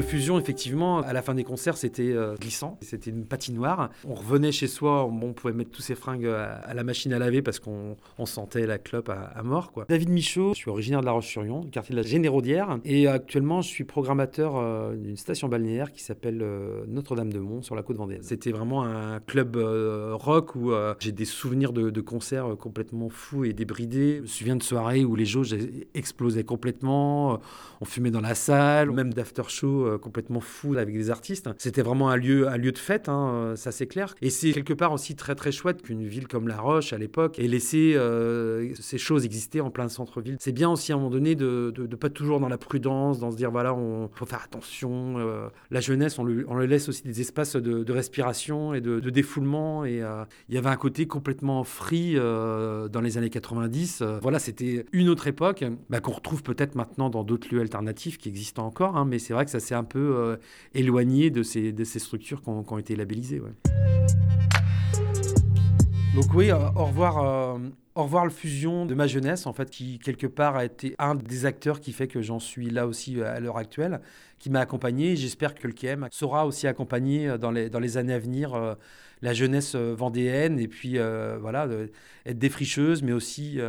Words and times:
Le 0.00 0.06
fusion, 0.06 0.38
effectivement, 0.38 1.00
à 1.00 1.12
la 1.12 1.20
fin 1.20 1.34
des 1.34 1.44
concerts, 1.44 1.76
c'était 1.76 2.14
euh, 2.14 2.34
glissant. 2.36 2.78
C'était 2.80 3.10
une 3.10 3.26
patinoire. 3.26 3.90
On 4.08 4.14
revenait 4.14 4.50
chez 4.50 4.66
soi, 4.66 5.04
on, 5.04 5.34
pouvait 5.34 5.52
mettre 5.52 5.72
tous 5.72 5.82
ses 5.82 5.94
fringues 5.94 6.24
à, 6.24 6.72
la 6.72 6.84
machine 6.84 7.12
à 7.12 7.18
laver 7.18 7.42
parce 7.42 7.58
qu'on 7.58 7.96
sentait 8.24 8.66
la 8.66 8.78
clope 8.78 9.10
à, 9.10 9.42
mort. 9.42 9.72
Quoi. 9.72 9.84
David 9.90 10.08
Michaud, 10.08 10.54
je 10.54 10.60
suis 10.60 10.70
originaire 10.70 11.02
de 11.02 11.04
La 11.04 11.12
Roche-sur-Yon, 11.12 11.64
quartier 11.64 11.94
de 11.94 12.00
la 12.00 12.06
Généraudière. 12.06 12.78
Et 12.86 13.08
actuellement, 13.08 13.60
je 13.60 13.68
suis 13.68 13.84
programmateur 13.84 14.56
euh, 14.56 14.96
d'une 14.96 15.18
station 15.18 15.48
balnéaire 15.48 15.92
qui 15.92 16.02
s'appelle 16.02 16.40
euh, 16.40 16.82
Notre-Dame-de-Mont 16.88 17.60
sur 17.60 17.74
la 17.74 17.82
côte 17.82 17.98
vendéenne. 17.98 18.22
C'était 18.22 18.52
vraiment 18.52 18.84
un 18.84 19.20
club 19.20 19.58
rock 19.58 20.56
où 20.56 20.72
j'ai 20.98 21.12
des 21.12 21.26
souvenirs 21.26 21.74
de, 21.74 21.90
de, 21.90 22.00
concerts 22.00 22.56
complètement 22.58 23.10
fous 23.10 23.44
et 23.44 23.52
débridés. 23.52 24.16
Je 24.16 24.22
me 24.22 24.26
souviens 24.26 24.56
de 24.56 24.62
soirées 24.62 25.04
où 25.04 25.14
les 25.14 25.26
jauges 25.26 25.54
explosaient 25.92 26.44
complètement. 26.44 27.38
On 27.82 27.84
fumait 27.84 28.10
dans 28.10 28.22
la 28.22 28.34
salle, 28.34 28.92
même 28.92 29.12
d'after 29.12 29.42
show 29.48 29.89
euh, 29.90 29.98
complètement 29.98 30.40
fou 30.40 30.76
avec 30.76 30.94
des 30.94 31.10
artistes. 31.10 31.48
C'était 31.58 31.82
vraiment 31.82 32.08
un 32.10 32.16
lieu, 32.16 32.48
un 32.48 32.56
lieu 32.56 32.72
de 32.72 32.78
fête, 32.78 33.08
hein, 33.08 33.30
euh, 33.32 33.56
ça 33.56 33.72
c'est 33.72 33.86
clair. 33.86 34.14
Et 34.22 34.30
c'est 34.30 34.52
quelque 34.52 34.72
part 34.72 34.92
aussi 34.92 35.14
très 35.16 35.34
très 35.34 35.52
chouette 35.52 35.82
qu'une 35.82 36.06
ville 36.06 36.26
comme 36.28 36.48
La 36.48 36.56
Roche 36.56 36.92
à 36.92 36.98
l'époque 36.98 37.38
ait 37.38 37.46
laissé 37.46 37.94
euh, 37.96 38.72
ces 38.74 38.98
choses 38.98 39.24
exister 39.24 39.60
en 39.60 39.70
plein 39.70 39.88
centre-ville. 39.88 40.36
C'est 40.40 40.52
bien 40.52 40.70
aussi 40.70 40.92
à 40.92 40.94
un 40.94 40.98
moment 40.98 41.10
donné 41.10 41.34
de, 41.34 41.72
de, 41.74 41.96
pas 41.96 42.08
toujours 42.08 42.40
dans 42.40 42.48
la 42.48 42.58
prudence, 42.58 43.18
dans 43.18 43.30
se 43.30 43.36
dire 43.36 43.50
voilà, 43.50 43.74
on 43.74 44.08
faut 44.14 44.26
faire 44.26 44.42
attention. 44.44 45.16
la 45.70 45.80
jeunesse, 45.80 46.18
on 46.18 46.24
le, 46.24 46.44
on 46.48 46.54
le, 46.54 46.66
laisse 46.66 46.88
aussi 46.88 47.02
des 47.02 47.20
espaces 47.20 47.56
de, 47.56 47.84
de 47.84 47.92
respiration 47.92 48.74
et 48.74 48.80
de, 48.80 48.98
défoulement. 49.10 49.84
Et 49.84 50.02
il 50.48 50.54
y 50.54 50.58
avait 50.58 50.68
un 50.68 50.76
côté 50.76 51.06
complètement 51.06 51.64
free 51.64 52.14
dans 52.14 53.00
les 53.02 53.18
années 53.18 53.30
90. 53.30 54.02
voilà, 54.22 54.38
c'était 54.38 54.86
une 54.92 55.08
autre 55.08 55.26
époque 55.26 55.64
bah, 55.88 56.00
qu'on 56.00 56.12
retrouve 56.12 56.42
peut-être 56.42 56.74
maintenant 56.74 57.10
dans 57.10 57.24
d'autres 57.24 57.52
lieux 57.52 57.60
alternatifs 57.60 58.18
qui 58.18 58.28
existent 58.28 58.64
encore, 58.64 58.96
hein, 58.96 59.04
mais 59.04 59.18
c'est 59.18 59.34
vrai 59.34 59.44
que 59.44 59.50
ça 59.50 59.60
un 59.74 59.84
peu 59.84 60.16
euh, 60.16 60.36
éloigné 60.74 61.30
de 61.30 61.42
ces, 61.42 61.72
de 61.72 61.84
ces 61.84 61.98
structures 61.98 62.42
qui 62.42 62.48
ont, 62.48 62.78
été 62.78 62.96
labellisées. 62.96 63.40
Donc 66.14 66.34
oui, 66.34 66.50
au 66.52 66.84
revoir, 66.84 67.18
euh, 67.18 67.58
au 67.94 68.02
revoir 68.04 68.24
le 68.24 68.30
fusion 68.30 68.86
de 68.86 68.94
ma 68.94 69.06
jeunesse, 69.06 69.46
en 69.46 69.52
fait, 69.52 69.70
qui 69.70 69.98
quelque 69.98 70.26
part 70.26 70.56
a 70.56 70.64
été 70.64 70.94
un 70.98 71.14
des 71.14 71.46
acteurs 71.46 71.80
qui 71.80 71.92
fait 71.92 72.08
que 72.08 72.20
j'en 72.20 72.40
suis 72.40 72.70
là 72.70 72.86
aussi 72.86 73.22
à 73.22 73.38
l'heure 73.40 73.58
actuelle, 73.58 74.00
qui 74.38 74.50
m'a 74.50 74.60
accompagné. 74.60 75.16
J'espère 75.16 75.54
que 75.54 75.66
le 75.66 75.72
KM 75.72 76.08
saura 76.10 76.46
aussi 76.46 76.66
accompagner 76.66 77.38
dans 77.38 77.50
les, 77.50 77.70
dans 77.70 77.80
les 77.80 77.96
années 77.96 78.14
à 78.14 78.18
venir 78.18 78.54
euh, 78.54 78.74
la 79.22 79.34
jeunesse 79.34 79.74
vendéenne 79.74 80.58
et 80.58 80.66
puis 80.66 80.96
voilà, 81.40 81.68
être 82.24 82.38
défricheuse, 82.38 83.02
mais 83.02 83.12
aussi 83.12 83.60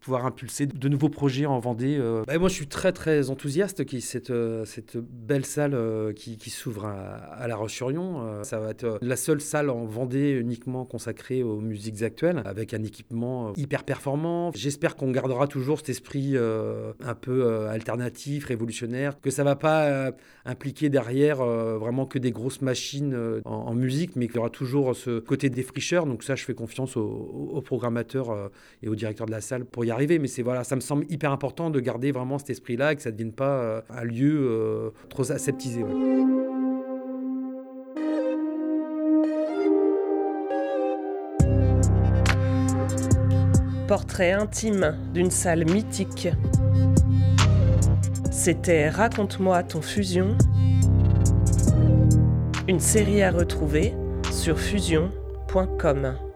pouvoir 0.00 0.26
impulser 0.26 0.66
de 0.66 0.88
nouveaux 0.88 1.08
projets 1.08 1.46
en 1.46 1.58
Vendée. 1.58 1.96
Euh. 1.98 2.22
Bah, 2.26 2.38
moi, 2.38 2.48
je 2.48 2.54
suis 2.54 2.66
très, 2.66 2.92
très 2.92 3.30
enthousiaste 3.30 3.84
qui 3.84 4.00
cette, 4.00 4.30
euh, 4.30 4.64
cette 4.64 4.96
belle 4.96 5.44
salle 5.44 5.74
euh, 5.74 6.12
qui, 6.12 6.50
s'ouvre 6.50 6.86
à, 6.86 7.46
La 7.48 7.56
Roche-sur-Yon. 7.56 8.42
ça 8.42 8.58
va 8.58 8.70
être 8.70 8.98
la 9.02 9.16
seule 9.16 9.40
salle 9.40 9.70
en 9.70 9.84
Vendée 9.84 10.30
uniquement 10.30 10.84
consacrée 10.84 11.42
aux 11.42 11.60
musiques 11.60 12.02
actuelles, 12.02 12.42
avec 12.44 12.74
un 12.74 12.82
équipement 12.82 13.52
hyper 13.56 13.84
performant. 13.84 14.50
J'espère 14.54 14.96
qu'on 14.96 15.10
gardera 15.10 15.46
toujours 15.46 15.78
cet 15.78 15.90
esprit 15.90 16.36
un 16.36 17.14
peu 17.14 17.66
alternatif, 17.68 18.46
révolutionnaire, 18.46 19.20
que 19.20 19.30
ça 19.30 19.44
va 19.44 19.56
pas 19.56 20.12
impliquer 20.44 20.88
derrière 20.88 21.44
vraiment 21.44 22.06
que 22.06 22.18
des 22.18 22.30
grosses 22.30 22.62
machines 22.62 23.40
en, 23.44 23.74
musique, 23.74 24.16
mais 24.16 24.26
qu'il 24.26 24.36
y 24.36 24.38
aura 24.38 24.50
toujours 24.50 24.96
ce 24.96 25.18
côté 25.18 25.50
défricheur. 25.50 26.06
Donc 26.06 26.22
ça, 26.22 26.34
je 26.34 26.44
fais 26.44 26.54
confiance 26.54 26.96
aux, 26.96 27.02
aux 27.04 27.62
programmateurs 27.62 28.50
et 28.82 28.88
aux 28.88 28.94
directeurs 28.94 29.26
de 29.26 29.32
la 29.32 29.40
salle 29.40 29.64
pour 29.64 29.84
y 29.84 29.87
arriver, 29.90 30.18
mais 30.18 30.28
c'est 30.28 30.42
voilà, 30.42 30.64
ça 30.64 30.76
me 30.76 30.80
semble 30.80 31.04
hyper 31.08 31.32
important 31.32 31.70
de 31.70 31.80
garder 31.80 32.12
vraiment 32.12 32.38
cet 32.38 32.50
esprit-là 32.50 32.92
et 32.92 32.96
que 32.96 33.02
ça 33.02 33.10
ne 33.10 33.14
devienne 33.14 33.32
pas 33.32 33.58
euh, 33.58 33.80
un 33.90 34.04
lieu 34.04 34.36
euh, 34.38 34.90
trop 35.08 35.30
aseptisé. 35.30 35.84
Portrait 43.86 44.32
intime 44.32 44.98
d'une 45.14 45.30
salle 45.30 45.64
mythique. 45.64 46.28
C'était 48.30 48.90
Raconte-moi 48.90 49.62
ton 49.62 49.80
fusion. 49.80 50.36
Une 52.68 52.80
série 52.80 53.22
à 53.22 53.30
retrouver 53.30 53.94
sur 54.30 54.58
fusion.com. 54.58 56.27